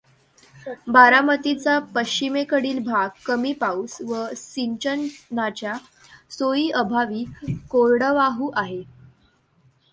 [0.87, 5.73] बारामतीचा पश्चिमेकडील भाग कमी पाऊस व सिंचनाच्या
[6.31, 7.23] सोयीअभावी
[7.69, 8.83] कोरडवाहू आहे.